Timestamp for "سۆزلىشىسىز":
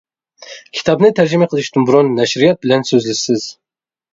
2.93-3.47